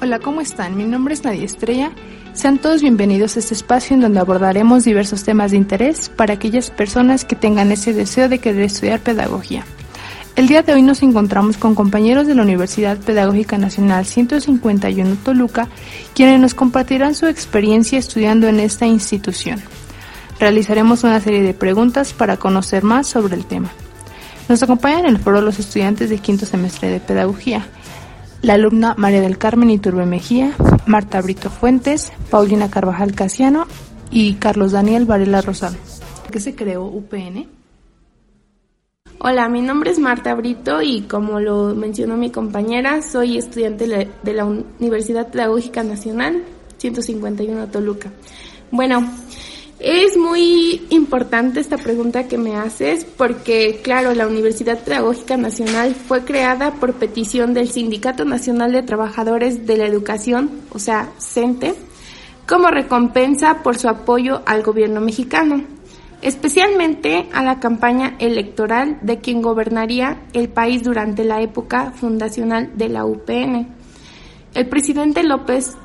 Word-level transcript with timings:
Hola, 0.00 0.20
¿cómo 0.20 0.40
están? 0.40 0.76
Mi 0.76 0.84
nombre 0.84 1.12
es 1.12 1.24
Nadia 1.24 1.44
Estrella. 1.44 1.90
Sean 2.32 2.58
todos 2.58 2.82
bienvenidos 2.82 3.34
a 3.34 3.40
este 3.40 3.54
espacio 3.54 3.94
en 3.94 4.00
donde 4.00 4.20
abordaremos 4.20 4.84
diversos 4.84 5.24
temas 5.24 5.50
de 5.50 5.56
interés 5.56 6.08
para 6.08 6.34
aquellas 6.34 6.70
personas 6.70 7.24
que 7.24 7.34
tengan 7.34 7.72
ese 7.72 7.92
deseo 7.92 8.28
de 8.28 8.38
querer 8.38 8.62
estudiar 8.62 9.00
pedagogía. 9.00 9.64
El 10.36 10.46
día 10.46 10.62
de 10.62 10.72
hoy 10.72 10.82
nos 10.82 11.02
encontramos 11.02 11.56
con 11.56 11.74
compañeros 11.74 12.28
de 12.28 12.36
la 12.36 12.42
Universidad 12.42 12.96
Pedagógica 12.96 13.58
Nacional 13.58 14.06
151 14.06 15.16
Toluca, 15.24 15.66
quienes 16.14 16.38
nos 16.38 16.54
compartirán 16.54 17.16
su 17.16 17.26
experiencia 17.26 17.98
estudiando 17.98 18.46
en 18.46 18.60
esta 18.60 18.86
institución. 18.86 19.60
Realizaremos 20.38 21.02
una 21.02 21.18
serie 21.18 21.42
de 21.42 21.54
preguntas 21.54 22.12
para 22.12 22.36
conocer 22.36 22.84
más 22.84 23.08
sobre 23.08 23.34
el 23.34 23.46
tema. 23.46 23.72
Nos 24.48 24.62
acompañan 24.62 25.00
en 25.00 25.16
el 25.16 25.18
foro 25.18 25.40
los 25.40 25.58
estudiantes 25.58 26.08
de 26.08 26.18
quinto 26.18 26.46
semestre 26.46 26.88
de 26.88 27.00
Pedagogía, 27.00 27.66
la 28.42 28.54
alumna 28.54 28.94
María 28.96 29.20
del 29.20 29.38
Carmen 29.38 29.70
Iturbe 29.70 30.06
Mejía, 30.06 30.52
Marta 30.86 31.20
Brito 31.20 31.50
Fuentes, 31.50 32.12
Paulina 32.30 32.70
Carvajal 32.70 33.14
Casiano 33.14 33.66
y 34.10 34.34
Carlos 34.34 34.72
Daniel 34.72 35.06
Varela 35.06 35.40
Rosado. 35.40 35.76
¿Qué 36.30 36.40
se 36.40 36.54
creó 36.54 36.84
UPN? 36.84 37.46
Hola, 39.20 39.48
mi 39.48 39.62
nombre 39.62 39.90
es 39.90 39.98
Marta 39.98 40.34
Brito 40.34 40.80
y 40.80 41.02
como 41.02 41.40
lo 41.40 41.74
mencionó 41.74 42.16
mi 42.16 42.30
compañera, 42.30 43.02
soy 43.02 43.36
estudiante 43.36 44.08
de 44.22 44.32
la 44.32 44.44
Universidad 44.44 45.28
Pedagógica 45.28 45.82
Nacional 45.82 46.44
151 46.76 47.66
Toluca. 47.68 48.12
Bueno, 48.70 49.10
es 49.80 50.16
muy 50.16 50.86
importante 50.90 51.60
esta 51.60 51.76
pregunta 51.78 52.26
que 52.26 52.36
me 52.36 52.56
haces 52.56 53.04
porque, 53.04 53.80
claro, 53.82 54.12
la 54.12 54.26
Universidad 54.26 54.82
Pedagógica 54.82 55.36
Nacional 55.36 55.94
fue 55.94 56.24
creada 56.24 56.72
por 56.74 56.94
petición 56.94 57.54
del 57.54 57.68
Sindicato 57.70 58.24
Nacional 58.24 58.72
de 58.72 58.82
Trabajadores 58.82 59.66
de 59.66 59.76
la 59.76 59.86
Educación, 59.86 60.62
o 60.70 60.80
sea, 60.80 61.10
CENTE, 61.20 61.74
como 62.48 62.68
recompensa 62.68 63.62
por 63.62 63.78
su 63.78 63.88
apoyo 63.88 64.42
al 64.46 64.64
gobierno 64.64 65.00
mexicano, 65.00 65.62
especialmente 66.22 67.28
a 67.32 67.44
la 67.44 67.60
campaña 67.60 68.16
electoral 68.18 68.98
de 69.02 69.18
quien 69.20 69.42
gobernaría 69.42 70.22
el 70.32 70.48
país 70.48 70.82
durante 70.82 71.22
la 71.22 71.40
época 71.40 71.92
fundacional 71.92 72.72
de 72.76 72.88
la 72.88 73.04
UPN, 73.04 73.68
el 74.54 74.68
presidente 74.68 75.22
López 75.22 75.76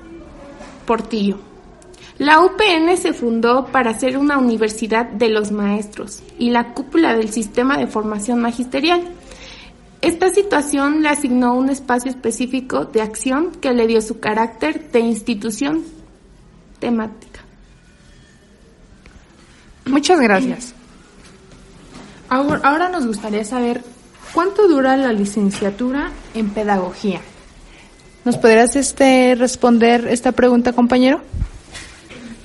Portillo. 0.87 1.52
La 2.19 2.41
UPN 2.41 2.95
se 2.97 3.13
fundó 3.13 3.65
para 3.65 3.97
ser 3.97 4.17
una 4.17 4.37
universidad 4.37 5.05
de 5.05 5.29
los 5.29 5.51
maestros 5.51 6.21
y 6.37 6.51
la 6.51 6.73
cúpula 6.73 7.15
del 7.15 7.29
sistema 7.29 7.77
de 7.77 7.87
formación 7.87 8.39
magisterial. 8.39 9.03
Esta 10.01 10.29
situación 10.29 11.01
le 11.01 11.09
asignó 11.09 11.55
un 11.55 11.69
espacio 11.69 12.11
específico 12.11 12.85
de 12.85 13.01
acción 13.01 13.51
que 13.51 13.73
le 13.73 13.87
dio 13.87 14.01
su 14.01 14.19
carácter 14.19 14.91
de 14.91 14.99
institución 14.99 15.83
temática. 16.79 17.39
Muchas 19.85 20.19
gracias. 20.19 20.73
Ahora 22.29 22.89
nos 22.89 23.05
gustaría 23.07 23.43
saber 23.43 23.83
cuánto 24.33 24.67
dura 24.67 24.97
la 24.97 25.13
licenciatura 25.13 26.11
en 26.33 26.49
pedagogía. 26.49 27.21
¿Nos 28.25 28.37
podrías 28.37 28.75
este, 28.75 29.35
responder 29.35 30.07
esta 30.07 30.31
pregunta, 30.31 30.73
compañero? 30.73 31.21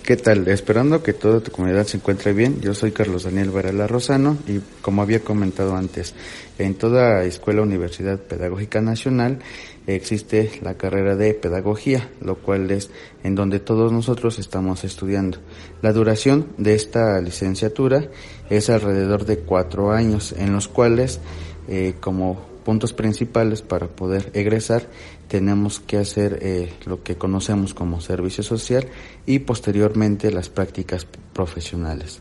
¿Qué 0.09 0.17
tal? 0.17 0.49
Esperando 0.49 1.03
que 1.03 1.13
toda 1.13 1.41
tu 1.41 1.51
comunidad 1.51 1.85
se 1.85 1.99
encuentre 1.99 2.33
bien. 2.33 2.63
Yo 2.63 2.73
soy 2.73 2.93
Carlos 2.93 3.25
Daniel 3.25 3.51
Varela 3.51 3.87
Rosano 3.87 4.39
y 4.47 4.61
como 4.81 5.03
había 5.03 5.21
comentado 5.21 5.77
antes, 5.77 6.15
en 6.59 6.77
toda 6.77 7.25
Escuela 7.25 7.61
Universidad 7.61 8.19
Pedagógica 8.19 8.81
Nacional 8.81 9.41
existe 9.87 10.51
la 10.63 10.79
carrera 10.79 11.15
de 11.15 11.35
pedagogía, 11.35 12.09
lo 12.23 12.37
cual 12.37 12.71
es 12.71 12.89
en 13.23 13.35
donde 13.35 13.61
todos 13.61 13.93
nosotros 13.93 14.39
estamos 14.39 14.83
estudiando. 14.83 15.41
La 15.83 15.93
duración 15.93 16.47
de 16.57 16.75
esta 16.75 17.21
licenciatura 17.21 18.09
es 18.49 18.71
alrededor 18.71 19.27
de 19.27 19.41
cuatro 19.41 19.93
años, 19.93 20.35
en 20.39 20.55
los 20.55 20.69
cuales 20.69 21.21
eh, 21.69 21.97
como 22.01 22.47
puntos 22.69 22.93
principales 22.93 23.63
para 23.63 23.87
poder 23.87 24.31
egresar 24.35 24.83
tenemos 25.27 25.81
que 25.81 25.97
hacer 25.97 26.39
eh, 26.43 26.71
lo 26.85 27.03
que 27.03 27.17
conocemos 27.17 27.73
como 27.73 28.03
servicio 28.03 28.45
social 28.45 28.87
y 29.25 29.39
posteriormente 29.39 30.31
las 30.31 30.51
prácticas 30.51 31.07
profesionales. 31.33 32.21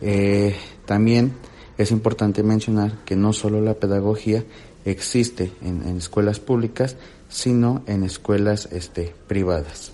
Eh, 0.00 0.54
también 0.86 1.32
es 1.76 1.90
importante 1.90 2.44
mencionar 2.44 2.98
que 3.04 3.16
no 3.16 3.32
solo 3.32 3.60
la 3.60 3.74
pedagogía 3.74 4.44
existe 4.84 5.50
en, 5.60 5.96
escuelas 5.96 6.38
públicas, 6.38 6.96
sino 7.28 7.82
en 7.88 8.04
escuelas 8.04 8.68
este, 8.70 9.12
privadas. 9.26 9.90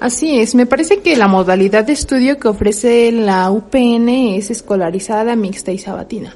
Así 0.00 0.40
es, 0.40 0.56
me 0.56 0.66
parece 0.66 1.02
que 1.02 1.16
la 1.16 1.28
modalidad 1.28 1.84
de 1.84 1.92
estudio 1.92 2.36
que 2.36 2.48
ofrece 2.48 3.12
la 3.12 3.48
UPN 3.52 4.08
es 4.08 4.50
escolarizada, 4.50 5.36
mixta 5.36 5.70
y 5.70 5.78
sabatina. 5.78 6.34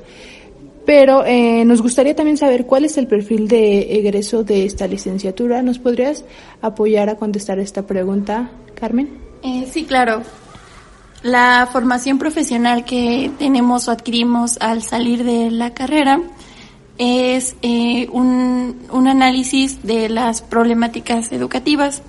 Pero 0.89 1.23
eh, 1.27 1.67
nos 1.67 1.83
gustaría 1.83 2.17
también 2.17 2.39
saber 2.39 2.65
cuál 2.65 2.87
es 2.87 2.97
el 2.97 3.07
perfil 3.07 3.47
de 3.47 3.99
egreso 3.99 4.43
de 4.43 4.65
esta 4.65 4.87
licenciatura. 4.87 5.61
¿Nos 5.61 5.79
podrías 5.79 6.25
apoyar 6.63 7.11
a 7.11 7.17
contestar 7.17 7.59
esta 7.59 7.87
pregunta, 7.87 8.51
Carmen? 8.75 9.11
Eh, 9.43 9.69
sí, 9.71 9.85
claro. 9.85 10.23
La 11.23 11.69
formación 11.71 12.19
profesional 12.19 12.87
que 12.87 13.31
tenemos 13.39 13.87
o 13.87 13.91
adquirimos 13.91 14.57
al 14.63 14.81
salir 14.81 15.25
de 15.25 15.51
la 15.51 15.75
carrera 15.75 16.23
es 16.97 17.55
eh, 17.61 18.09
un, 18.11 18.87
un, 18.91 19.09
análisis 19.09 19.83
de 19.83 20.09
las 20.09 20.41
problemáticas 20.41 21.33
educativas, 21.33 22.01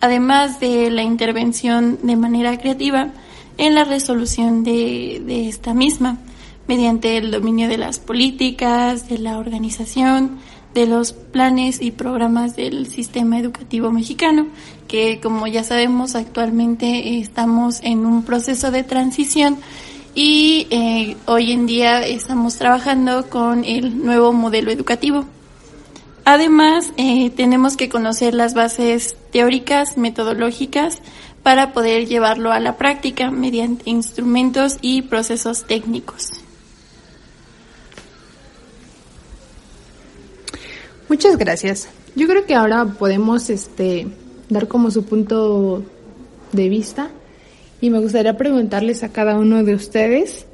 además 0.00 0.60
de 0.60 0.90
la 0.90 1.02
intervención 1.02 1.98
de 2.02 2.16
manera 2.16 2.56
creativa 2.56 3.10
en 3.58 3.74
la 3.74 3.84
resolución 3.84 4.64
de, 4.64 5.20
de 5.26 5.46
esta 5.50 5.74
misma 5.74 6.16
mediante 6.66 7.16
el 7.16 7.30
dominio 7.30 7.68
de 7.68 7.78
las 7.78 7.98
políticas, 7.98 9.08
de 9.08 9.18
la 9.18 9.38
organización, 9.38 10.38
de 10.74 10.86
los 10.86 11.12
planes 11.12 11.80
y 11.80 11.92
programas 11.92 12.56
del 12.56 12.86
sistema 12.88 13.38
educativo 13.38 13.90
mexicano, 13.90 14.48
que 14.88 15.20
como 15.20 15.46
ya 15.46 15.62
sabemos 15.62 16.16
actualmente 16.16 17.20
estamos 17.20 17.80
en 17.82 18.04
un 18.04 18.24
proceso 18.24 18.70
de 18.70 18.82
transición 18.82 19.58
y 20.14 20.66
eh, 20.70 21.16
hoy 21.26 21.52
en 21.52 21.66
día 21.66 22.04
estamos 22.04 22.56
trabajando 22.56 23.28
con 23.30 23.64
el 23.64 24.04
nuevo 24.04 24.32
modelo 24.32 24.70
educativo. 24.70 25.24
Además, 26.24 26.92
eh, 26.96 27.30
tenemos 27.30 27.76
que 27.76 27.88
conocer 27.88 28.34
las 28.34 28.54
bases 28.54 29.16
teóricas, 29.30 29.98
metodológicas, 29.98 31.02
para 31.42 31.72
poder 31.74 32.06
llevarlo 32.06 32.52
a 32.52 32.60
la 32.60 32.78
práctica 32.78 33.30
mediante 33.30 33.90
instrumentos 33.90 34.78
y 34.80 35.02
procesos 35.02 35.66
técnicos. 35.66 36.43
Muchas 41.08 41.36
gracias. 41.36 41.88
Yo 42.14 42.26
creo 42.26 42.46
que 42.46 42.54
ahora 42.54 42.84
podemos 42.84 43.50
este, 43.50 44.06
dar 44.48 44.68
como 44.68 44.90
su 44.90 45.04
punto 45.04 45.82
de 46.52 46.68
vista 46.68 47.10
y 47.80 47.90
me 47.90 47.98
gustaría 47.98 48.36
preguntarles 48.36 49.02
a 49.02 49.10
cada 49.10 49.36
uno 49.36 49.62
de 49.64 49.74
ustedes 49.74 50.46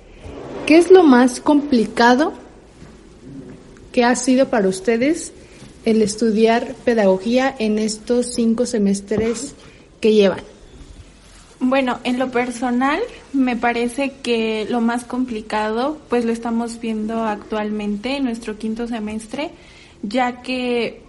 qué 0.67 0.79
es 0.79 0.91
lo 0.91 1.05
más 1.05 1.41
complicado 1.41 2.33
que 3.93 4.05
ha 4.05 4.15
sido 4.17 4.49
para 4.49 4.69
ustedes 4.69 5.33
el 5.85 6.03
estudiar 6.03 6.75
pedagogía 6.85 7.55
en 7.59 7.79
estos 7.79 8.35
cinco 8.35 8.67
semestres 8.67 9.55
que 10.01 10.15
llevan. 10.15 10.41
Bueno, 11.59 12.01
en 12.05 12.19
lo 12.19 12.31
personal 12.31 13.01
me 13.35 13.55
parece 13.55 14.13
que 14.23 14.67
lo 14.71 14.81
más 14.81 15.05
complicado, 15.05 15.99
pues 16.09 16.25
lo 16.25 16.33
estamos 16.33 16.81
viendo 16.81 17.25
actualmente 17.25 18.17
en 18.17 18.25
nuestro 18.25 18.57
quinto 18.57 18.89
semestre, 18.89 19.51
ya 20.03 20.43
que 20.43 21.03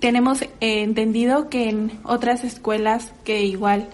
tenemos 0.00 0.44
entendido 0.60 1.48
que 1.48 1.68
en 1.68 1.92
otras 2.04 2.44
escuelas 2.44 3.12
que 3.24 3.44
igual 3.44 3.88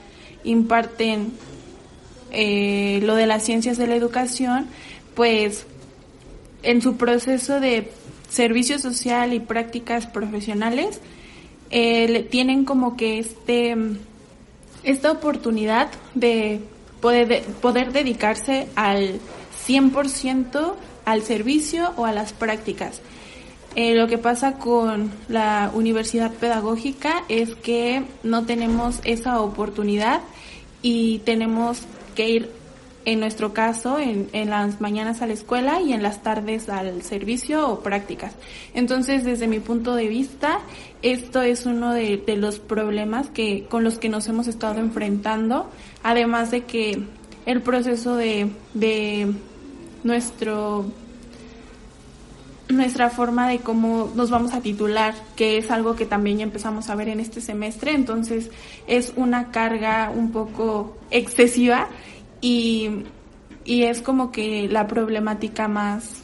imparten 0.45 1.33
eh, 2.31 3.01
lo 3.03 3.17
de 3.17 3.27
las 3.27 3.43
ciencias 3.43 3.77
de 3.77 3.87
la 3.87 3.97
educación, 3.97 4.67
pues 5.15 5.67
en 6.63 6.83
su 6.83 6.97
proceso 6.97 7.61
de 7.61 7.91
servicio 8.29 8.79
social 8.79 9.33
y 9.33 9.41
prácticas 9.41 10.07
profesionales, 10.07 11.01
eh, 11.71 12.27
tienen 12.31 12.65
como 12.65 12.97
que 12.97 13.19
este 13.19 13.77
esta 14.85 15.11
oportunidad 15.11 15.89
de 16.15 16.61
poder, 17.01 17.27
de 17.27 17.41
poder 17.61 17.93
dedicarse 17.93 18.69
al 18.77 19.19
100% 19.67 20.75
al 21.05 21.23
servicio 21.23 21.93
o 21.97 22.07
a 22.07 22.13
las 22.13 22.33
prácticas. 22.33 23.01
Eh, 23.77 23.95
lo 23.95 24.07
que 24.09 24.17
pasa 24.17 24.55
con 24.55 25.13
la 25.29 25.71
universidad 25.75 26.33
pedagógica 26.33 27.25
es 27.29 27.55
que 27.55 28.05
no 28.23 28.47
tenemos 28.47 29.01
esa 29.05 29.43
oportunidad 29.43 30.23
y 30.81 31.19
tenemos 31.21 31.83
que 32.15 32.31
ir 32.31 32.51
en 33.05 33.21
nuestro 33.21 33.53
caso, 33.53 33.99
en, 33.99 34.31
en, 34.33 34.49
las 34.49 34.81
mañanas 34.81 35.21
a 35.21 35.27
la 35.27 35.35
escuela 35.35 35.83
y 35.83 35.93
en 35.93 36.03
las 36.03 36.23
tardes 36.23 36.71
al 36.71 37.03
servicio 37.03 37.69
o 37.69 37.81
prácticas. 37.81 38.35
Entonces, 38.73 39.25
desde 39.25 39.47
mi 39.47 39.61
punto 39.61 39.95
de 39.95 40.09
vista, 40.09 40.61
esto 41.03 41.43
es 41.43 41.67
uno 41.67 41.93
de, 41.93 42.17
de 42.17 42.37
los 42.37 42.59
problemas 42.59 43.29
que, 43.29 43.67
con 43.69 43.85
los 43.85 43.99
que 43.99 44.09
nos 44.09 44.27
hemos 44.27 44.49
estado 44.49 44.81
enfrentando, 44.81 45.71
además 46.03 46.51
de 46.51 46.65
que 46.65 47.05
el 47.45 47.61
proceso 47.61 48.17
de, 48.17 48.49
de 48.73 49.33
nuestro 50.03 50.87
nuestra 52.69 53.11
forma 53.11 53.49
de 53.49 53.59
cómo 53.59 54.11
nos 54.15 54.31
vamos 54.31 54.53
a 54.53 54.61
titular, 54.61 55.15
que 55.37 55.59
es 55.59 55.71
algo 55.71 55.95
que 55.95 56.07
también 56.07 56.41
empezamos 56.41 56.91
a 56.91 56.95
ver 56.95 57.09
en 57.09 57.21
este 57.21 57.41
semestre, 57.41 57.93
entonces 57.93 58.51
es 58.87 59.13
una 59.17 59.51
carga 59.51 60.11
un 60.15 60.33
poco 60.33 60.97
excesiva 61.11 61.89
y, 62.41 63.05
y 63.65 63.85
es 63.85 64.03
como 64.03 64.33
que 64.33 64.69
la 64.69 64.89
problemática 64.89 65.69
más, 65.69 66.23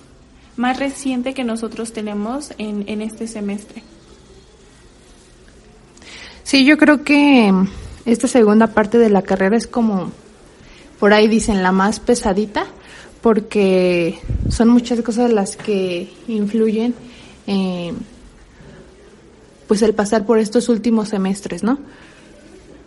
más 0.56 0.78
reciente 0.78 1.32
que 1.32 1.44
nosotros 1.44 1.92
tenemos 1.92 2.52
en, 2.58 2.84
en 2.88 3.02
este 3.02 3.28
semestre. 3.28 3.82
Sí, 6.42 6.64
yo 6.64 6.76
creo 6.76 7.04
que 7.04 7.52
esta 8.04 8.26
segunda 8.26 8.66
parte 8.66 8.98
de 8.98 9.10
la 9.10 9.22
carrera 9.22 9.56
es 9.56 9.68
como, 9.68 10.10
por 10.98 11.12
ahí 11.12 11.28
dicen, 11.28 11.62
la 11.62 11.70
más 11.70 12.00
pesadita, 12.00 12.66
porque 13.22 14.18
son 14.48 14.68
muchas 14.68 15.00
cosas 15.02 15.32
las 15.32 15.56
que 15.56 16.10
influyen 16.28 16.94
eh, 17.46 17.92
pues 19.66 19.80
el 19.82 19.94
pasar 19.94 20.26
por 20.26 20.38
estos 20.38 20.68
últimos 20.68 21.08
semestres, 21.08 21.62
¿no? 21.62 21.78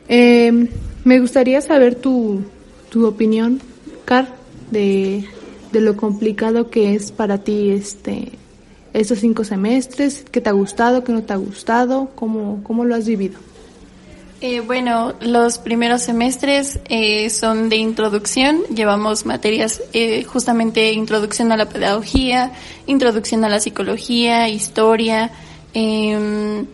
Eh, 0.07 0.69
me 1.03 1.19
gustaría 1.19 1.61
saber 1.61 1.95
tu, 1.95 2.41
tu 2.89 3.07
opinión, 3.07 3.59
Car, 4.05 4.35
de, 4.69 5.25
de, 5.71 5.81
lo 5.81 5.97
complicado 5.97 6.69
que 6.69 6.93
es 6.93 7.11
para 7.11 7.39
ti 7.39 7.71
este 7.71 8.33
estos 8.93 9.19
cinco 9.19 9.43
semestres, 9.43 10.25
qué 10.31 10.41
te 10.41 10.49
ha 10.49 10.53
gustado, 10.53 11.03
qué 11.03 11.11
no 11.11 11.23
te 11.23 11.33
ha 11.33 11.37
gustado, 11.37 12.11
cómo, 12.15 12.61
cómo 12.63 12.85
lo 12.85 12.95
has 12.95 13.05
vivido. 13.05 13.39
Eh, 14.41 14.59
bueno, 14.59 15.13
los 15.21 15.59
primeros 15.59 16.01
semestres 16.01 16.79
eh, 16.85 17.29
son 17.29 17.69
de 17.69 17.77
introducción. 17.77 18.63
Llevamos 18.73 19.25
materias 19.25 19.81
eh, 19.93 20.23
justamente 20.23 20.91
introducción 20.91 21.53
a 21.53 21.57
la 21.57 21.69
pedagogía, 21.69 22.51
introducción 22.85 23.45
a 23.45 23.49
la 23.49 23.61
psicología, 23.61 24.49
historia, 24.49 25.31
em, 25.73 26.65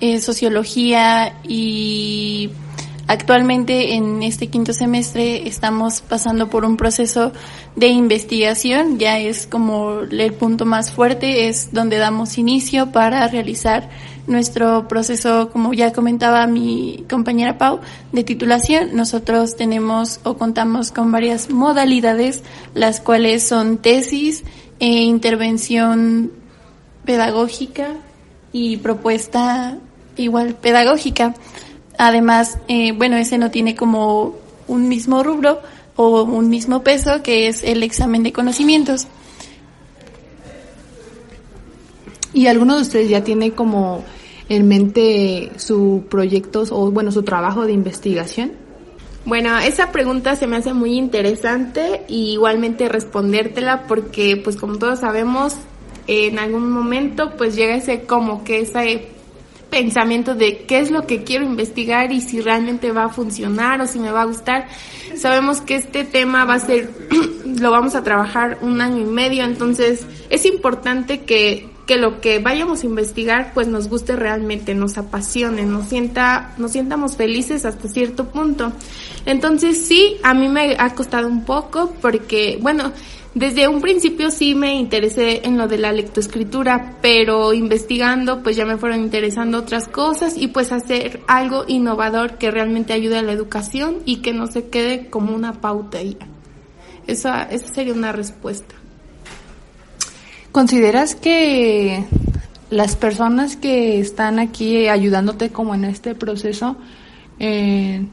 eh, 0.00 0.20
sociología 0.20 1.34
y 1.46 2.50
actualmente 3.06 3.94
en 3.94 4.22
este 4.22 4.46
quinto 4.46 4.72
semestre 4.72 5.46
estamos 5.46 6.00
pasando 6.00 6.48
por 6.48 6.64
un 6.64 6.78
proceso 6.78 7.32
de 7.76 7.88
investigación. 7.88 8.98
Ya 8.98 9.18
es 9.18 9.46
como 9.46 10.00
el 10.00 10.32
punto 10.32 10.64
más 10.64 10.90
fuerte, 10.90 11.48
es 11.48 11.70
donde 11.72 11.98
damos 11.98 12.38
inicio 12.38 12.92
para 12.92 13.28
realizar 13.28 13.90
nuestro 14.30 14.88
proceso, 14.88 15.50
como 15.50 15.74
ya 15.74 15.92
comentaba 15.92 16.46
mi 16.46 17.04
compañera 17.10 17.58
Pau, 17.58 17.80
de 18.12 18.24
titulación. 18.24 18.94
Nosotros 18.94 19.56
tenemos 19.56 20.20
o 20.24 20.38
contamos 20.38 20.92
con 20.92 21.12
varias 21.12 21.50
modalidades, 21.50 22.42
las 22.74 23.00
cuales 23.00 23.42
son 23.42 23.78
tesis, 23.78 24.44
e 24.80 25.02
intervención 25.02 26.32
pedagógica 27.04 27.88
y 28.50 28.78
propuesta 28.78 29.76
igual 30.16 30.54
pedagógica. 30.54 31.34
Además, 31.98 32.58
eh, 32.66 32.92
bueno, 32.92 33.16
ese 33.16 33.36
no 33.36 33.50
tiene 33.50 33.76
como 33.76 34.36
un 34.68 34.88
mismo 34.88 35.22
rubro 35.22 35.60
o 35.96 36.22
un 36.22 36.48
mismo 36.48 36.82
peso, 36.82 37.22
que 37.22 37.48
es 37.48 37.62
el 37.62 37.82
examen 37.82 38.22
de 38.22 38.32
conocimientos. 38.32 39.06
¿Y 42.32 42.46
alguno 42.46 42.76
de 42.76 42.82
ustedes 42.82 43.10
ya 43.10 43.22
tiene 43.22 43.52
como 43.52 44.02
en 44.50 44.66
mente 44.68 45.52
su 45.56 46.04
proyecto 46.10 46.64
o 46.70 46.90
bueno, 46.90 47.12
su 47.12 47.22
trabajo 47.22 47.64
de 47.64 47.72
investigación? 47.72 48.52
Bueno, 49.24 49.56
esa 49.58 49.92
pregunta 49.92 50.34
se 50.34 50.46
me 50.46 50.56
hace 50.56 50.74
muy 50.74 50.98
interesante 50.98 52.02
y 52.08 52.32
igualmente 52.32 52.88
respondértela 52.88 53.86
porque 53.86 54.36
pues 54.36 54.56
como 54.56 54.76
todos 54.76 55.00
sabemos 55.00 55.54
en 56.06 56.38
algún 56.38 56.70
momento 56.70 57.36
pues 57.36 57.54
llega 57.54 57.76
ese 57.76 58.02
como 58.02 58.42
que 58.42 58.60
ese 58.60 59.06
pensamiento 59.70 60.34
de 60.34 60.64
qué 60.64 60.80
es 60.80 60.90
lo 60.90 61.06
que 61.06 61.22
quiero 61.22 61.44
investigar 61.44 62.10
y 62.10 62.20
si 62.20 62.40
realmente 62.40 62.90
va 62.90 63.04
a 63.04 63.08
funcionar 63.08 63.80
o 63.80 63.86
si 63.86 64.00
me 64.00 64.10
va 64.10 64.22
a 64.22 64.24
gustar. 64.24 64.66
Sabemos 65.14 65.60
que 65.60 65.76
este 65.76 66.02
tema 66.02 66.44
va 66.44 66.54
a 66.54 66.58
ser, 66.58 66.90
lo 67.44 67.70
vamos 67.70 67.94
a 67.94 68.02
trabajar 68.02 68.58
un 68.62 68.80
año 68.80 69.02
y 69.02 69.04
medio, 69.04 69.44
entonces 69.44 70.04
es 70.28 70.44
importante 70.44 71.20
que 71.20 71.68
que 71.86 71.96
lo 71.96 72.20
que 72.20 72.38
vayamos 72.38 72.82
a 72.82 72.86
investigar 72.86 73.52
pues 73.52 73.66
nos 73.66 73.88
guste 73.88 74.16
realmente, 74.16 74.74
nos 74.74 74.98
apasione, 74.98 75.64
nos 75.64 75.88
sienta, 75.88 76.54
nos 76.56 76.72
sientamos 76.72 77.16
felices 77.16 77.64
hasta 77.64 77.88
cierto 77.88 78.26
punto. 78.26 78.72
Entonces 79.26 79.86
sí, 79.86 80.16
a 80.22 80.34
mí 80.34 80.48
me 80.48 80.76
ha 80.78 80.94
costado 80.94 81.26
un 81.26 81.44
poco 81.44 81.92
porque, 82.00 82.58
bueno, 82.60 82.92
desde 83.34 83.68
un 83.68 83.80
principio 83.80 84.30
sí 84.32 84.56
me 84.56 84.74
interesé 84.74 85.46
en 85.46 85.56
lo 85.56 85.68
de 85.68 85.78
la 85.78 85.92
lectoescritura, 85.92 86.96
pero 87.00 87.52
investigando 87.52 88.42
pues 88.42 88.56
ya 88.56 88.66
me 88.66 88.76
fueron 88.76 89.00
interesando 89.00 89.58
otras 89.58 89.86
cosas 89.86 90.36
y 90.36 90.48
pues 90.48 90.72
hacer 90.72 91.20
algo 91.28 91.64
innovador 91.68 92.38
que 92.38 92.50
realmente 92.50 92.92
ayude 92.92 93.18
a 93.18 93.22
la 93.22 93.32
educación 93.32 93.98
y 94.04 94.16
que 94.16 94.32
no 94.32 94.48
se 94.48 94.68
quede 94.68 95.10
como 95.10 95.34
una 95.34 95.60
pauta 95.60 95.98
ahí. 95.98 96.18
Esa, 97.06 97.44
esa 97.44 97.68
sería 97.72 97.94
una 97.94 98.10
respuesta. 98.10 98.79
¿Consideras 100.52 101.14
que 101.14 102.04
las 102.70 102.96
personas 102.96 103.56
que 103.56 104.00
están 104.00 104.38
aquí 104.38 104.88
ayudándote 104.88 105.50
como 105.50 105.74
en 105.74 105.84
este 105.84 106.14
proceso, 106.14 106.76
eh, 107.38 108.06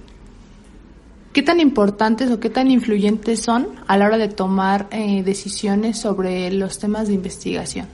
qué 1.34 1.42
tan 1.42 1.60
importantes 1.60 2.30
o 2.30 2.40
qué 2.40 2.50
tan 2.50 2.70
influyentes 2.70 3.42
son 3.42 3.68
a 3.88 3.98
la 3.98 4.06
hora 4.06 4.18
de 4.18 4.28
tomar 4.28 4.88
eh, 4.92 5.24
decisiones 5.24 6.00
sobre 6.00 6.52
los 6.52 6.78
temas 6.78 7.08
de 7.08 7.16
investigación? 7.16 7.88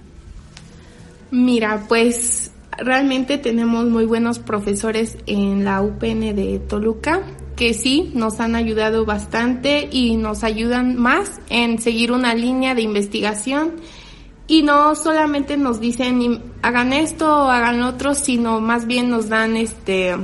Mira, 1.32 1.86
pues 1.88 2.52
realmente 2.78 3.38
tenemos 3.38 3.86
muy 3.86 4.06
buenos 4.06 4.40
profesores 4.40 5.18
en 5.26 5.64
la 5.64 5.82
UPN 5.82 6.36
de 6.36 6.62
Toluca 6.68 7.22
que 7.56 7.74
sí 7.74 8.12
nos 8.14 8.40
han 8.40 8.56
ayudado 8.56 9.06
bastante 9.06 9.88
y 9.92 10.18
nos 10.18 10.44
ayudan 10.44 10.98
más 10.98 11.40
en 11.50 11.80
seguir 11.80 12.12
una 12.12 12.34
línea 12.34 12.76
de 12.76 12.82
investigación 12.82 13.74
y 14.48 14.64
no 14.64 14.96
solamente 14.96 15.58
nos 15.58 15.80
dicen 15.80 16.42
hagan 16.62 16.94
esto 16.94 17.46
o 17.46 17.50
hagan 17.50 17.82
otro, 17.82 18.14
sino 18.14 18.60
más 18.60 18.86
bien 18.86 19.10
nos 19.10 19.30
dan 19.30 19.56
este 19.56 20.16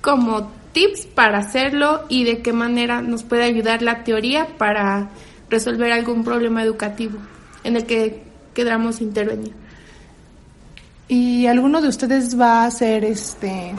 como 0.00 0.50
tips 0.72 1.06
para 1.06 1.38
hacerlo 1.38 2.04
y 2.08 2.24
de 2.24 2.42
qué 2.42 2.52
manera 2.52 3.02
nos 3.02 3.22
puede 3.24 3.44
ayudar 3.44 3.82
la 3.82 4.04
teoría 4.04 4.46
para 4.58 5.10
resolver 5.50 5.92
algún 5.92 6.24
problema 6.24 6.62
educativo 6.62 7.18
en 7.64 7.76
el 7.76 7.86
que 7.86 8.22
queramos 8.54 9.00
intervenir. 9.00 9.52
¿Y 11.08 11.46
alguno 11.46 11.80
de 11.80 11.88
ustedes 11.88 12.38
va 12.38 12.62
a 12.62 12.66
hacer 12.66 13.04
este 13.04 13.74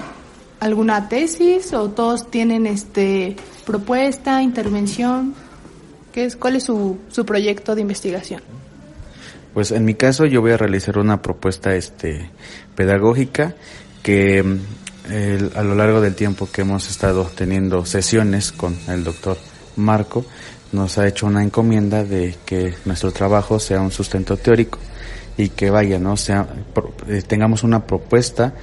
alguna 0.60 1.08
tesis 1.08 1.74
o 1.74 1.90
todos 1.90 2.30
tienen 2.32 2.66
este 2.66 3.36
propuesta, 3.66 4.42
intervención? 4.42 5.36
¿Qué 6.14 6.26
es 6.26 6.36
cuál 6.36 6.56
es 6.56 6.64
su, 6.64 6.98
su 7.10 7.26
proyecto 7.26 7.76
de 7.76 7.82
investigación? 7.82 8.42
Pues 9.58 9.72
en 9.72 9.86
mi 9.86 9.96
caso 9.96 10.28
yo 10.28 10.42
voy 10.42 10.52
a 10.52 10.58
realizar 10.58 11.00
una 11.00 11.24
propuesta 11.24 11.74
este 11.74 12.30
pedagógica 12.76 13.56
que 14.04 14.60
a 15.56 15.64
lo 15.64 15.74
largo 15.74 16.00
del 16.00 16.14
tiempo 16.14 16.48
que 16.52 16.62
hemos 16.62 16.88
estado 16.92 17.24
teniendo 17.36 17.84
sesiones 17.84 18.52
con 18.52 18.78
el 18.88 19.04
doctor 19.04 19.36
Marco 19.76 20.24
nos 20.74 21.00
ha 21.00 21.08
hecho 21.08 21.26
una 21.26 21.42
encomienda 21.42 22.04
de 22.04 22.36
que 22.46 22.76
nuestro 22.86 23.12
trabajo 23.12 23.58
sea 23.58 23.82
un 23.82 23.90
sustento 23.90 24.38
teórico 24.38 24.78
y 25.38 25.50
que 25.50 25.72
vaya, 25.72 25.98
¿no? 25.98 26.18
Sea, 26.18 26.48
eh, 27.08 27.24
tengamos 27.26 27.64
una 27.64 27.88
propuesta 27.88 28.54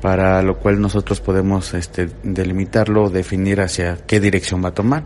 para 0.00 0.40
lo 0.40 0.56
cual 0.60 0.80
nosotros 0.80 1.20
podemos 1.20 1.74
este, 1.74 2.08
delimitarlo 2.22 3.10
definir 3.10 3.60
hacia 3.60 3.98
qué 4.06 4.18
dirección 4.18 4.64
va 4.64 4.70
a 4.70 4.74
tomar 4.74 5.02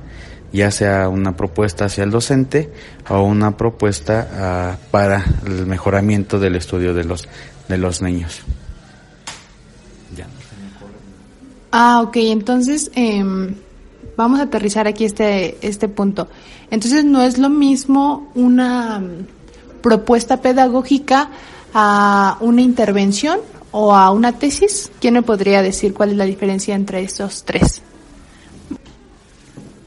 ya 0.53 0.71
sea 0.71 1.09
una 1.09 1.37
propuesta 1.37 1.87
hacia 1.87 2.05
el 2.05 2.11
docente 2.11 2.71
o 3.09 3.23
una 3.23 3.57
propuesta 3.57 4.77
uh, 4.79 4.91
para 4.91 5.25
el 5.47 5.67
mejoramiento 5.67 6.39
del 6.39 6.57
estudio 6.57 6.95
de 6.95 7.05
los 7.05 7.29
de 7.69 7.79
los 7.79 8.03
niños. 8.03 8.41
Ya. 10.17 10.27
Ah, 11.71 12.03
ok, 12.03 12.17
entonces 12.17 12.91
eh, 12.95 13.25
vamos 14.17 14.41
a 14.41 14.45
aterrizar 14.45 14.87
aquí 14.87 15.05
este, 15.05 15.57
este 15.67 15.89
punto. 15.89 16.29
Entonces 16.71 17.05
no 17.05 17.23
es 17.23 17.39
lo 17.39 17.49
mismo 17.49 18.31
una 18.35 18.99
mm, 18.99 19.27
propuesta 19.81 20.41
pedagógica 20.41 21.31
a 21.75 22.37
una 22.41 22.61
intervención 22.61 23.41
o 23.71 23.95
a 23.95 24.11
una 24.11 24.33
tesis. 24.33 24.91
¿Quién 25.01 25.15
me 25.15 25.23
podría 25.23 25.63
decir 25.63 25.95
cuál 25.95 26.11
es 26.11 26.17
la 26.17 26.25
diferencia 26.25 26.75
entre 26.75 27.03
estos 27.03 27.45
tres? 27.45 27.83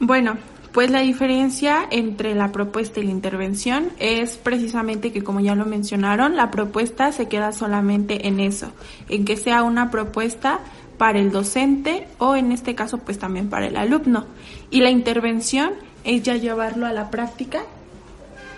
Bueno, 0.00 0.36
Pues 0.76 0.90
la 0.90 1.00
diferencia 1.00 1.86
entre 1.90 2.34
la 2.34 2.52
propuesta 2.52 3.00
y 3.00 3.04
la 3.04 3.10
intervención 3.10 3.92
es 3.98 4.36
precisamente 4.36 5.10
que, 5.10 5.24
como 5.24 5.40
ya 5.40 5.54
lo 5.54 5.64
mencionaron, 5.64 6.36
la 6.36 6.50
propuesta 6.50 7.12
se 7.12 7.28
queda 7.28 7.52
solamente 7.52 8.28
en 8.28 8.40
eso, 8.40 8.72
en 9.08 9.24
que 9.24 9.38
sea 9.38 9.62
una 9.62 9.90
propuesta 9.90 10.60
para 10.98 11.18
el 11.18 11.32
docente 11.32 12.06
o 12.18 12.36
en 12.36 12.52
este 12.52 12.74
caso 12.74 12.98
pues 12.98 13.18
también 13.18 13.48
para 13.48 13.68
el 13.68 13.78
alumno. 13.78 14.26
Y 14.70 14.80
la 14.80 14.90
intervención 14.90 15.72
es 16.04 16.22
ya 16.22 16.36
llevarlo 16.36 16.84
a 16.84 16.92
la 16.92 17.10
práctica, 17.10 17.62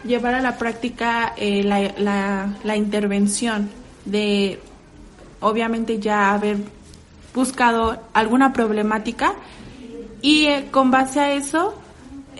llevar 0.02 0.34
a 0.34 0.40
la 0.40 0.58
práctica 0.58 1.34
eh, 1.36 1.62
la, 1.62 2.52
la 2.64 2.76
intervención 2.76 3.70
de 4.06 4.58
obviamente 5.38 6.00
ya 6.00 6.32
haber 6.32 6.56
buscado 7.32 7.96
alguna 8.12 8.52
problemática 8.52 9.34
y 10.20 10.46
eh, 10.46 10.66
con 10.72 10.90
base 10.90 11.20
a 11.20 11.32
eso 11.32 11.76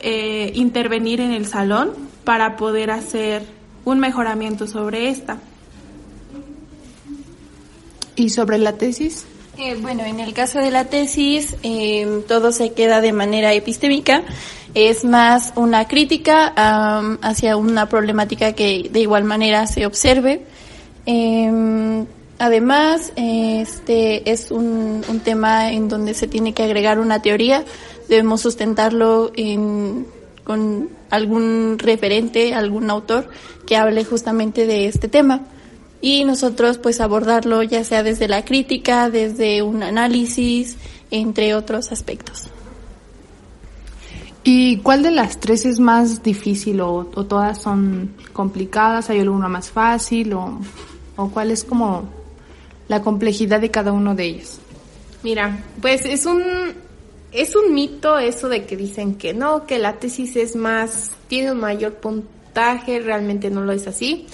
eh, 0.02 0.52
intervenir 0.55 1.21
en 1.21 1.33
el 1.33 1.47
salón 1.47 1.93
para 2.25 2.57
poder 2.57 2.90
hacer 2.90 3.43
un 3.85 3.99
mejoramiento 4.00 4.67
sobre 4.67 5.09
esta. 5.09 5.38
¿Y 8.17 8.31
sobre 8.31 8.59
la 8.59 8.73
tesis? 8.73 9.26
Eh, 9.57 9.76
bueno, 9.81 10.05
en 10.05 10.21
el 10.21 10.35
caso 10.35 10.61
de 10.61 10.71
la 10.71 10.85
tesis, 10.85 11.57
todo 12.28 12.52
se 12.52 12.73
queda 12.73 13.00
de 13.00 13.12
manera 13.12 13.52
epistémica. 13.55 14.23
Es 14.75 15.05
más 15.05 15.52
una 15.57 15.88
crítica 15.88 16.52
hacia 17.23 17.57
una 17.57 17.88
problemática 17.88 18.52
que 18.52 18.88
de 18.93 19.00
igual 19.00 19.25
manera 19.25 19.67
se 19.67 19.87
observe. 19.87 20.43
Em, 21.07 22.07
además, 22.38 23.12
este 23.17 24.31
es 24.31 24.50
un, 24.50 25.02
un 25.09 25.21
tema 25.21 25.73
en 25.73 25.88
donde 25.88 26.14
se 26.14 26.28
tiene 26.28 26.52
que 26.52 26.62
agregar 26.62 27.00
una 27.00 27.23
teoría 27.23 27.64
debemos 28.09 28.41
sustentarlo 28.41 29.33
con 30.45 30.88
algún 31.11 31.79
referente, 31.79 32.55
algún 32.55 32.91
autor 32.91 33.29
que 33.67 33.77
hable 33.77 34.05
justamente 34.05 34.67
de 34.67 34.87
este 34.87 35.09
tema. 35.09 35.43
Y 36.00 36.25
nosotros 36.25 36.79
pues 36.79 37.00
abordarlo 37.00 37.62
ya 37.62 37.85
sea 37.85 38.03
desde 38.03 38.29
la 38.29 38.45
crítica, 38.45 39.11
desde 39.11 39.62
un 39.62 39.83
análisis, 39.83 40.77
entre 41.11 41.55
otros 41.55 41.93
aspectos. 41.93 42.47
¿Y 44.45 44.79
cuál 44.79 45.03
de 45.03 45.11
las 45.11 45.41
tres 45.41 45.67
es 45.67 45.81
más 45.81 46.23
difícil 46.23 46.81
o, 46.81 47.05
todas 47.05 47.61
son 47.61 48.15
complicadas? 48.33 49.11
¿Hay 49.11 49.21
alguna 49.21 49.49
más 49.49 49.71
fácil 49.71 50.33
o, 50.33 50.61
o 51.17 51.29
cuál 51.29 51.50
es 51.50 51.65
como 51.65 52.09
la 52.87 53.03
complejidad 53.03 53.61
de 53.61 53.71
cada 53.71 53.93
uno 53.93 54.15
de 54.15 54.25
ellos? 54.25 54.61
Mira, 55.23 55.65
pues 55.83 56.07
es 56.07 56.25
un 56.25 56.43
es 57.32 57.54
un 57.54 57.75
mito 57.75 58.18
eso 58.18 58.49
de 58.49 58.64
que 58.64 58.76
dicen 58.76 59.16
que 59.16 59.35
no, 59.35 59.66
que 59.66 59.78
la 59.78 59.94
tesis 59.94 60.37
es 60.37 60.56
más, 60.56 61.12
tiene 61.28 61.52
un 61.52 61.61
mayor 61.61 61.94
puntaje, 61.94 63.00
realmente 63.00 63.50
no 63.50 63.62
lo 63.62 63.73
es 63.73 63.87
así. 63.87 64.26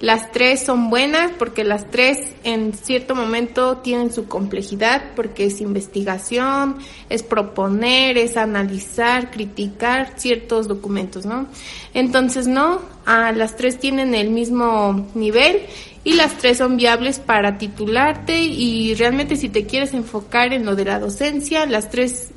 Las 0.00 0.32
tres 0.32 0.64
son 0.64 0.88
buenas 0.88 1.30
porque 1.38 1.62
las 1.62 1.90
tres 1.90 2.32
en 2.42 2.72
cierto 2.72 3.14
momento 3.14 3.76
tienen 3.78 4.10
su 4.10 4.26
complejidad 4.26 5.02
porque 5.14 5.44
es 5.44 5.60
investigación, 5.60 6.76
es 7.10 7.22
proponer, 7.22 8.16
es 8.16 8.38
analizar, 8.38 9.30
criticar 9.30 10.14
ciertos 10.16 10.68
documentos, 10.68 11.26
¿no? 11.26 11.48
Entonces, 11.92 12.46
no, 12.48 12.80
a 13.04 13.32
las 13.32 13.56
tres 13.56 13.78
tienen 13.78 14.14
el 14.14 14.30
mismo 14.30 15.06
nivel 15.14 15.60
y 16.02 16.14
las 16.14 16.38
tres 16.38 16.56
son 16.56 16.78
viables 16.78 17.18
para 17.18 17.58
titularte 17.58 18.40
y 18.40 18.94
realmente 18.94 19.36
si 19.36 19.50
te 19.50 19.66
quieres 19.66 19.92
enfocar 19.92 20.54
en 20.54 20.64
lo 20.64 20.76
de 20.76 20.86
la 20.86 20.98
docencia, 20.98 21.66
las 21.66 21.90
tres 21.90 22.30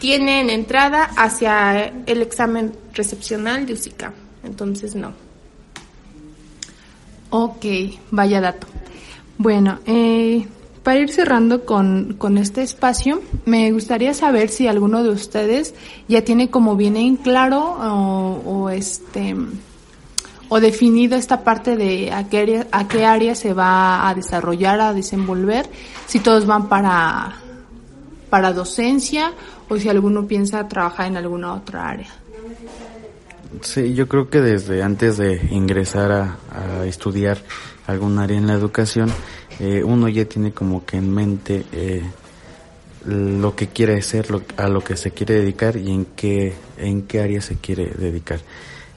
tienen 0.00 0.50
entrada 0.50 1.04
hacia 1.16 1.92
el 2.06 2.22
examen 2.22 2.72
recepcional 2.94 3.66
de 3.66 3.74
USICA. 3.74 4.12
Entonces, 4.42 4.96
no. 4.96 5.12
Ok, 7.28 7.64
vaya 8.10 8.40
dato. 8.40 8.66
Bueno, 9.36 9.78
eh, 9.86 10.46
para 10.82 10.98
ir 10.98 11.10
cerrando 11.10 11.64
con, 11.64 12.14
con, 12.18 12.38
este 12.38 12.62
espacio, 12.62 13.22
me 13.44 13.70
gustaría 13.72 14.14
saber 14.14 14.48
si 14.48 14.66
alguno 14.66 15.04
de 15.04 15.10
ustedes 15.10 15.74
ya 16.08 16.24
tiene 16.24 16.50
como 16.50 16.76
bien 16.76 16.96
en 16.96 17.16
claro 17.16 17.60
o, 17.60 18.42
o 18.44 18.70
este 18.70 19.36
o 20.48 20.58
definido 20.58 21.16
esta 21.16 21.44
parte 21.44 21.76
de 21.76 22.10
a 22.10 22.28
qué, 22.28 22.38
área, 22.38 22.66
a 22.72 22.88
qué 22.88 23.06
área 23.06 23.36
se 23.36 23.54
va 23.54 24.08
a 24.08 24.14
desarrollar, 24.14 24.80
a 24.80 24.92
desenvolver, 24.92 25.70
si 26.06 26.18
todos 26.18 26.44
van 26.44 26.68
para, 26.68 27.36
para 28.30 28.52
docencia 28.52 29.32
o 29.68 29.76
si 29.76 29.88
alguno 29.88 30.26
piensa 30.26 30.66
trabajar 30.68 31.08
en 31.08 31.16
alguna 31.16 31.52
otra 31.52 31.88
área. 31.88 32.08
Sí, 33.62 33.94
yo 33.94 34.08
creo 34.08 34.30
que 34.30 34.40
desde 34.40 34.82
antes 34.82 35.16
de 35.18 35.48
ingresar 35.50 36.12
a, 36.12 36.86
estudiar 36.86 37.38
algún 37.86 38.18
área 38.18 38.38
en 38.38 38.46
la 38.46 38.54
educación, 38.54 39.10
eh, 39.58 39.82
uno 39.82 40.08
ya 40.08 40.24
tiene 40.24 40.52
como 40.52 40.86
que 40.86 40.96
en 40.96 41.12
mente 41.12 41.66
eh, 41.72 42.02
lo 43.06 43.56
que 43.56 43.68
quiere 43.68 43.98
hacer, 43.98 44.26
a 44.56 44.68
lo 44.68 44.82
que 44.82 44.96
se 44.96 45.10
quiere 45.10 45.34
dedicar 45.34 45.76
y 45.76 45.90
en 45.90 46.04
qué, 46.04 46.54
en 46.78 47.02
qué 47.02 47.20
área 47.20 47.40
se 47.40 47.56
quiere 47.56 47.86
dedicar. 47.86 48.40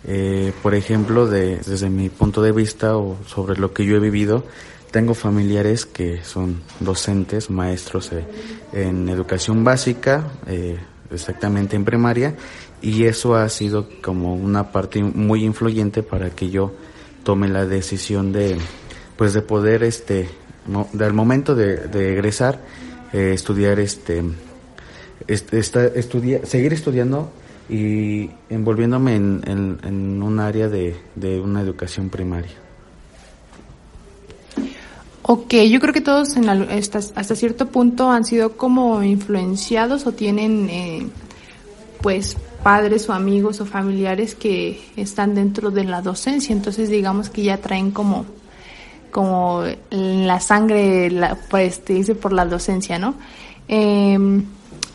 Eh, 0.06 0.54
por 0.62 0.76
ejemplo, 0.76 1.28
desde 1.28 1.90
mi 1.90 2.10
punto 2.10 2.42
de 2.42 2.52
vista 2.52 2.98
o 2.98 3.18
sobre 3.26 3.58
lo 3.58 3.74
que 3.74 3.86
yo 3.86 3.96
he 3.96 4.00
vivido, 4.00 4.44
tengo 4.94 5.16
familiares 5.16 5.88
que 5.88 6.24
son 6.24 6.62
docentes, 6.80 7.50
maestros 7.50 8.12
eh, 8.14 8.24
en 8.74 9.10
educación 9.10 9.64
básica, 9.64 10.28
eh, 10.46 10.78
exactamente 11.12 11.76
en 11.76 11.84
primaria, 11.84 12.36
y 12.80 13.06
eso 13.06 13.36
ha 13.36 13.50
sido 13.50 13.90
como 14.04 14.36
una 14.36 14.72
parte 14.72 15.02
muy 15.02 15.44
influyente 15.44 16.04
para 16.04 16.30
que 16.30 16.52
yo 16.52 16.74
tome 17.24 17.48
la 17.48 17.66
decisión 17.66 18.32
de, 18.32 18.56
pues 19.18 19.34
de 19.34 19.42
poder, 19.42 19.82
este, 19.82 20.30
del 20.94 21.14
momento 21.14 21.56
de, 21.56 22.14
egresar, 22.14 22.62
eh, 23.14 23.32
estudiar, 23.34 23.80
este 23.80 24.22
seguir 26.44 26.74
estudiando 26.74 27.32
y 27.68 28.30
envolviéndome 28.48 29.16
en, 29.16 30.22
un 30.22 30.40
área 30.40 30.70
de 30.70 31.42
una 31.42 31.62
educación 31.62 32.10
primaria. 32.10 32.63
Ok, 35.26 35.54
yo 35.70 35.80
creo 35.80 35.94
que 35.94 36.02
todos 36.02 36.36
en 36.36 36.50
hasta, 36.50 37.36
cierto 37.36 37.68
punto 37.68 38.12
han 38.12 38.26
sido 38.26 38.58
como 38.58 39.02
influenciados 39.04 40.06
o 40.06 40.12
tienen 40.12 40.70
eh, 40.70 41.08
pues 42.02 42.36
padres 42.62 43.08
o 43.08 43.14
amigos 43.14 43.62
o 43.62 43.66
familiares 43.66 44.36
que 44.36 44.82
están 44.98 45.34
dentro 45.34 45.72
de 45.72 45.86
la 45.86 46.02
docencia, 46.02 46.54
entonces 46.54 46.90
digamos 46.90 47.30
que 47.30 47.44
ya 47.44 47.58
traen 47.58 47.92
como 47.92 48.26
como 49.12 49.64
la 49.92 50.40
sangre, 50.40 51.10
la, 51.12 51.36
pues 51.50 51.86
dice 51.86 52.16
por 52.16 52.34
la 52.34 52.46
docencia, 52.46 52.98
¿no? 53.00 53.14
Em, 53.68 54.44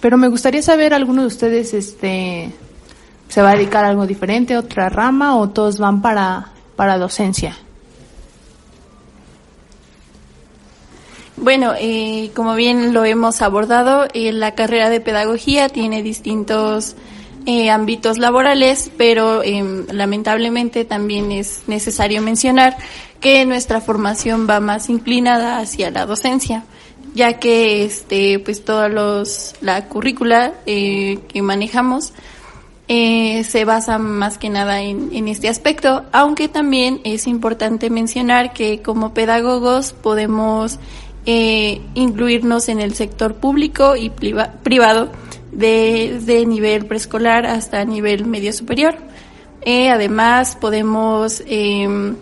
pero 0.01 0.19
me 0.19 0.29
gustaría 0.29 0.61
saber, 0.61 0.93
¿alguno 0.93 1.23
de 1.23 1.29
ustedes 1.29 1.73
este 1.73 2.53
se 3.29 3.43
va 3.43 3.51
a 3.51 3.55
dedicar 3.55 3.85
a 3.85 3.89
algo 3.89 4.07
diferente, 4.07 4.57
otra 4.59 4.89
rama 4.89 5.37
o 5.37 5.49
todos 5.51 5.79
van 5.79 6.03
para, 6.03 6.49
para 6.77 6.99
docencia? 6.99 7.57
Bueno, 11.41 11.75
eh, 11.79 12.31
como 12.35 12.57
bien 12.57 12.93
lo 12.93 13.05
hemos 13.05 13.43
abordado, 13.43 14.09
eh, 14.13 14.33
la 14.33 14.57
carrera 14.57 14.91
de 14.91 15.01
pedagogía 15.01 15.69
tiene 15.69 16.03
distintos 16.03 16.97
eh, 17.47 17.71
ámbitos 17.71 18.19
laborales, 18.19 18.91
pero 18.97 19.45
em, 19.45 19.87
lamentablemente 19.93 20.85
también 20.85 21.31
es 21.31 21.63
necesario 21.69 22.23
mencionar 22.23 22.77
que 23.21 23.47
nuestra 23.47 23.81
formación 23.81 24.49
va 24.51 24.59
más 24.59 24.91
inclinada 24.91 25.59
hacia 25.59 25.93
la 25.93 26.07
docencia, 26.07 26.65
ya 27.15 27.35
que 27.35 27.85
este, 27.85 28.41
pues 28.41 28.65
todos 28.65 28.91
los 28.91 29.55
la 29.61 29.87
currícula 29.87 30.55
que 30.67 31.41
manejamos 31.43 32.13
se 32.89 33.65
basa 33.67 33.99
más 33.99 34.39
que 34.39 34.49
nada 34.49 34.81
en, 34.81 35.29
este 35.29 35.49
aspecto, 35.49 36.05
aunque 36.11 36.49
también 36.49 37.01
es 37.05 37.27
importante 37.27 37.91
mencionar 37.91 38.53
que 38.53 38.83
como 38.83 39.15
pedagogos 39.15 39.93
podemos 39.93 40.79
eh, 41.31 41.83
incluirnos 41.93 42.71
en 42.71 42.81
el 42.81 42.95
sector 42.95 43.35
público 43.35 43.97
y 43.97 44.09
privado 44.09 45.13
desde 45.53 46.47
nivel 46.47 46.87
preescolar 46.87 47.45
hasta 47.45 47.85
nivel 47.85 48.25
medio 48.25 48.51
superior. 48.55 48.95
Eh, 49.61 49.91
además, 49.91 50.57
podemos 50.59 51.43
em, 51.47 52.17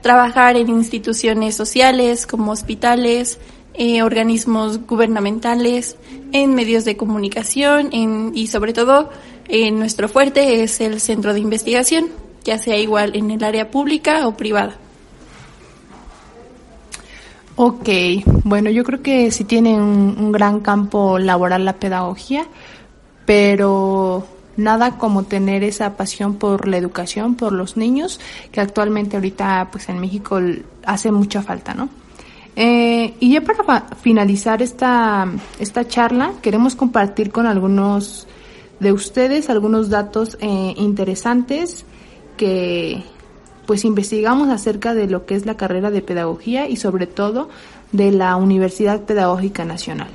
trabajar 0.00 0.56
en 0.56 0.68
instituciones 0.68 1.56
sociales 1.56 2.24
como 2.24 2.52
hospitales, 2.52 3.40
eh, 3.74 4.04
organismos 4.04 4.86
gubernamentales, 4.86 5.96
en 6.30 6.54
medios 6.54 6.84
de 6.84 6.96
comunicación 6.96 7.90
y 8.32 8.46
sobre 8.46 8.72
todo 8.72 9.10
nuestro 9.72 10.08
fuerte 10.08 10.62
es 10.62 10.80
el 10.80 11.00
centro 11.00 11.34
de 11.34 11.40
investigación, 11.40 12.10
ya 12.44 12.58
sea 12.58 12.76
igual 12.76 13.16
en 13.16 13.32
el 13.32 13.42
área 13.42 13.72
pública 13.72 14.28
o 14.28 14.36
privada. 14.36 14.78
Ok, 17.64 17.88
bueno, 18.42 18.70
yo 18.70 18.82
creo 18.82 19.02
que 19.02 19.30
sí 19.30 19.44
tiene 19.44 19.80
un, 19.80 20.32
gran 20.32 20.58
campo 20.58 21.20
laboral 21.20 21.64
la 21.64 21.74
pedagogía, 21.74 22.44
pero 23.24 24.26
nada 24.56 24.98
como 24.98 25.22
tener 25.22 25.62
esa 25.62 25.96
pasión 25.96 26.34
por 26.38 26.66
la 26.66 26.76
educación, 26.76 27.36
por 27.36 27.52
los 27.52 27.76
niños, 27.76 28.18
que 28.50 28.60
actualmente 28.60 29.14
ahorita 29.14 29.68
pues 29.70 29.88
en 29.88 30.00
México 30.00 30.40
hace 30.84 31.12
mucha 31.12 31.40
falta, 31.40 31.72
¿no? 31.72 31.88
Eh, 32.56 33.14
y 33.20 33.32
ya 33.32 33.42
para 33.42 33.82
finalizar 33.94 34.60
esta, 34.60 35.30
esta 35.60 35.86
charla, 35.86 36.32
queremos 36.42 36.74
compartir 36.74 37.30
con 37.30 37.46
algunos 37.46 38.26
de 38.80 38.90
ustedes 38.90 39.48
algunos 39.48 39.88
datos 39.88 40.36
eh, 40.40 40.74
interesantes 40.78 41.84
que 42.36 43.04
pues 43.66 43.84
investigamos 43.84 44.48
acerca 44.48 44.94
de 44.94 45.06
lo 45.06 45.26
que 45.26 45.34
es 45.34 45.46
la 45.46 45.56
carrera 45.56 45.90
de 45.90 46.02
pedagogía 46.02 46.68
y 46.68 46.76
sobre 46.76 47.06
todo 47.06 47.48
de 47.92 48.10
la 48.10 48.36
Universidad 48.36 49.02
Pedagógica 49.02 49.64
Nacional. 49.64 50.08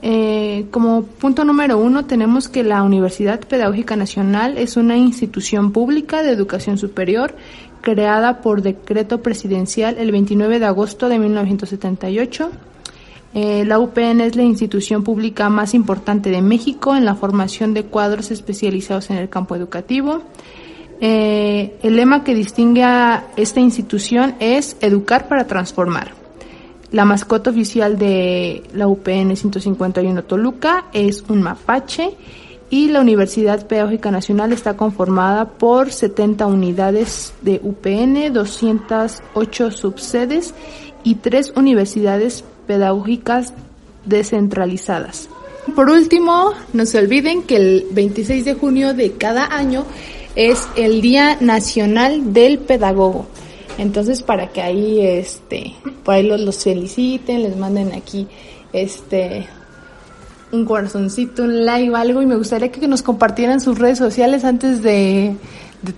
Eh, 0.00 0.66
como 0.70 1.02
punto 1.02 1.44
número 1.44 1.76
uno 1.78 2.04
tenemos 2.04 2.48
que 2.48 2.62
la 2.62 2.84
Universidad 2.84 3.40
Pedagógica 3.40 3.96
Nacional 3.96 4.56
es 4.56 4.76
una 4.76 4.96
institución 4.96 5.72
pública 5.72 6.22
de 6.22 6.30
educación 6.30 6.78
superior 6.78 7.34
creada 7.80 8.40
por 8.40 8.62
decreto 8.62 9.22
presidencial 9.22 9.98
el 9.98 10.12
29 10.12 10.60
de 10.60 10.66
agosto 10.66 11.08
de 11.08 11.18
1978. 11.18 12.50
Eh, 13.34 13.64
la 13.66 13.78
UPN 13.78 14.20
es 14.20 14.36
la 14.36 14.42
institución 14.42 15.04
pública 15.04 15.48
más 15.48 15.74
importante 15.74 16.30
de 16.30 16.42
México 16.42 16.96
en 16.96 17.04
la 17.04 17.14
formación 17.14 17.74
de 17.74 17.84
cuadros 17.84 18.30
especializados 18.30 19.10
en 19.10 19.16
el 19.16 19.28
campo 19.28 19.54
educativo. 19.56 20.22
Eh, 21.00 21.78
el 21.82 21.96
lema 21.96 22.24
que 22.24 22.34
distingue 22.34 22.82
a 22.82 23.28
esta 23.36 23.60
institución 23.60 24.34
es 24.40 24.76
Educar 24.80 25.28
para 25.28 25.46
Transformar. 25.46 26.12
La 26.90 27.04
mascota 27.04 27.50
oficial 27.50 27.98
de 27.98 28.62
la 28.72 28.88
UPN 28.88 29.36
151 29.36 30.24
Toluca 30.24 30.86
es 30.92 31.22
un 31.28 31.42
mapache 31.42 32.14
y 32.70 32.88
la 32.88 33.00
Universidad 33.00 33.66
Pedagógica 33.66 34.10
Nacional 34.10 34.52
está 34.52 34.76
conformada 34.76 35.46
por 35.46 35.92
70 35.92 36.46
unidades 36.46 37.32
de 37.42 37.60
UPN, 37.62 38.32
208 38.32 39.70
subsedes 39.70 40.54
y 41.04 41.16
tres 41.16 41.52
universidades 41.56 42.44
pedagógicas 42.66 43.52
descentralizadas. 44.04 45.28
Por 45.74 45.90
último, 45.90 46.52
no 46.72 46.86
se 46.86 46.98
olviden 46.98 47.42
que 47.42 47.56
el 47.56 47.86
26 47.90 48.44
de 48.44 48.54
junio 48.54 48.94
de 48.94 49.12
cada 49.12 49.46
año 49.46 49.84
es 50.38 50.68
el 50.76 51.00
Día 51.00 51.36
Nacional 51.40 52.32
del 52.32 52.60
Pedagogo. 52.60 53.26
Entonces, 53.76 54.22
para 54.22 54.46
que 54.46 54.62
ahí, 54.62 55.04
este, 55.04 55.74
por 56.04 56.14
ahí 56.14 56.22
los, 56.22 56.62
feliciten, 56.62 57.42
les 57.42 57.56
manden 57.56 57.92
aquí, 57.92 58.28
este, 58.72 59.48
un 60.52 60.64
corazoncito, 60.64 61.42
un 61.42 61.64
like 61.64 61.90
o 61.90 61.96
algo 61.96 62.22
y 62.22 62.26
me 62.26 62.36
gustaría 62.36 62.70
que 62.70 62.86
nos 62.86 63.02
compartieran 63.02 63.60
sus 63.60 63.80
redes 63.80 63.98
sociales 63.98 64.44
antes 64.44 64.80
de, 64.80 65.34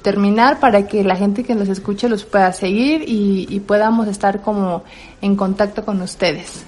terminar 0.00 0.58
para 0.58 0.86
que 0.86 1.04
la 1.04 1.16
gente 1.16 1.44
que 1.44 1.54
nos 1.54 1.68
escuche 1.68 2.08
los 2.08 2.24
pueda 2.24 2.50
seguir 2.54 3.02
y, 3.06 3.46
y, 3.50 3.60
podamos 3.60 4.08
estar 4.08 4.40
como 4.40 4.84
en 5.20 5.36
contacto 5.36 5.84
con 5.84 6.00
ustedes. 6.00 6.64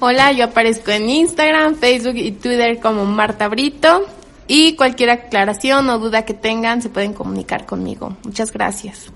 Hola, 0.00 0.32
yo 0.32 0.44
aparezco 0.46 0.90
en 0.90 1.10
Instagram, 1.10 1.74
Facebook 1.74 2.16
y 2.16 2.32
Twitter 2.32 2.80
como 2.80 3.04
Marta 3.04 3.48
Brito 3.48 4.06
y 4.46 4.76
cualquier 4.76 5.10
aclaración 5.10 5.88
o 5.90 5.98
duda 5.98 6.24
que 6.24 6.34
tengan 6.34 6.82
se 6.82 6.88
pueden 6.88 7.12
comunicar 7.12 7.66
conmigo. 7.66 8.16
Muchas 8.24 8.52
gracias. 8.52 9.06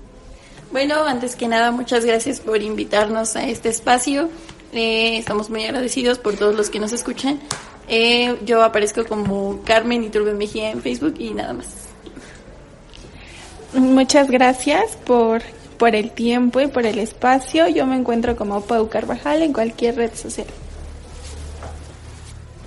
Bueno, 0.71 1.03
antes 1.03 1.35
que 1.35 1.47
nada, 1.47 1.71
muchas 1.71 2.05
gracias 2.05 2.39
por 2.39 2.61
invitarnos 2.61 3.35
a 3.35 3.43
este 3.47 3.69
espacio. 3.69 4.29
Eh, 4.71 5.17
estamos 5.17 5.49
muy 5.49 5.63
agradecidos 5.63 6.19
por 6.19 6.35
todos 6.35 6.55
los 6.55 6.69
que 6.69 6.79
nos 6.79 6.93
escuchan. 6.93 7.39
Eh, 7.87 8.37
yo 8.45 8.63
aparezco 8.63 9.03
como 9.05 9.61
Carmen 9.63 10.03
Iturbe 10.03 10.33
Mejía 10.33 10.69
en 10.69 10.81
Facebook 10.81 11.15
y 11.17 11.31
nada 11.31 11.53
más. 11.53 11.67
Muchas 13.73 14.29
gracias 14.29 14.95
por, 14.95 15.41
por 15.77 15.95
el 15.95 16.11
tiempo 16.11 16.61
y 16.61 16.67
por 16.67 16.85
el 16.85 16.99
espacio. 16.99 17.67
Yo 17.67 17.87
me 17.87 17.95
encuentro 17.95 18.35
como 18.35 18.61
Pau 18.61 18.89
Carvajal 18.89 19.41
en 19.41 19.53
cualquier 19.53 19.95
red 19.95 20.13
social. 20.13 20.47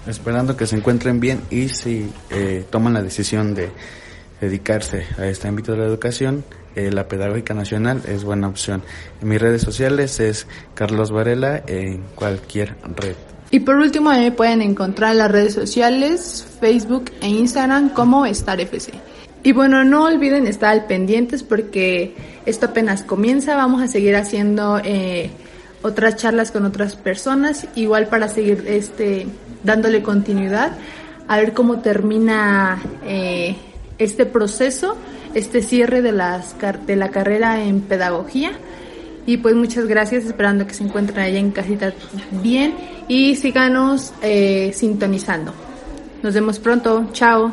Esperando 0.06 0.56
que 0.56 0.66
se 0.66 0.76
encuentren 0.76 1.20
bien 1.20 1.40
y 1.50 1.68
si 1.68 2.10
eh, 2.30 2.64
toman 2.70 2.94
la 2.94 3.02
decisión 3.02 3.54
de 3.54 3.70
dedicarse 4.40 5.06
a 5.18 5.26
este 5.26 5.46
ámbito 5.46 5.72
de 5.72 5.78
la 5.78 5.84
educación, 5.84 6.44
eh, 6.74 6.90
la 6.90 7.06
Pedagógica 7.06 7.54
Nacional 7.54 8.02
es 8.08 8.24
buena 8.24 8.48
opción. 8.48 8.82
En 9.20 9.28
mis 9.28 9.40
redes 9.40 9.62
sociales 9.62 10.18
es 10.20 10.46
Carlos 10.74 11.12
Varela 11.12 11.62
en 11.66 12.02
cualquier 12.14 12.76
red. 12.96 13.14
Y 13.50 13.60
por 13.60 13.76
último, 13.76 14.10
me 14.10 14.32
pueden 14.32 14.62
encontrar 14.62 15.12
en 15.12 15.18
las 15.18 15.30
redes 15.30 15.52
sociales, 15.52 16.46
Facebook 16.58 17.12
e 17.20 17.28
Instagram 17.28 17.90
como 17.90 18.26
StarFC. 18.26 18.94
Y 19.44 19.52
bueno, 19.52 19.84
no 19.84 20.04
olviden 20.04 20.46
estar 20.46 20.70
al 20.70 20.86
pendientes 20.86 21.42
porque 21.42 22.14
esto 22.46 22.66
apenas 22.66 23.02
comienza. 23.02 23.54
Vamos 23.54 23.82
a 23.82 23.88
seguir 23.88 24.16
haciendo 24.16 24.80
eh, 24.82 25.30
otras 25.82 26.16
charlas 26.16 26.50
con 26.50 26.64
otras 26.64 26.96
personas, 26.96 27.66
igual 27.74 28.06
para 28.06 28.28
seguir 28.28 28.64
este 28.66 29.26
dándole 29.62 30.02
continuidad, 30.02 30.72
a 31.28 31.36
ver 31.36 31.52
cómo 31.52 31.80
termina 31.80 32.80
eh, 33.04 33.56
este 33.98 34.26
proceso 34.26 34.96
este 35.34 35.62
cierre 35.62 36.02
de, 36.02 36.12
las, 36.12 36.54
de 36.86 36.96
la 36.96 37.10
carrera 37.10 37.62
en 37.62 37.80
pedagogía. 37.80 38.52
Y 39.24 39.36
pues 39.36 39.54
muchas 39.54 39.86
gracias, 39.86 40.24
esperando 40.24 40.66
que 40.66 40.74
se 40.74 40.82
encuentren 40.82 41.20
allá 41.20 41.38
en 41.38 41.52
casita 41.52 41.92
bien 42.42 42.74
y 43.06 43.36
síganos 43.36 44.12
eh, 44.20 44.72
sintonizando. 44.74 45.54
Nos 46.22 46.34
vemos 46.34 46.58
pronto, 46.58 47.08
chao. 47.12 47.52